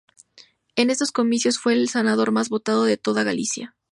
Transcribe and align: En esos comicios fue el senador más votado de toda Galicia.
En 0.75 0.89
esos 0.89 1.11
comicios 1.11 1.59
fue 1.59 1.73
el 1.73 1.87
senador 1.87 2.31
más 2.31 2.49
votado 2.49 2.85
de 2.85 2.97
toda 2.97 3.21
Galicia. 3.23 3.75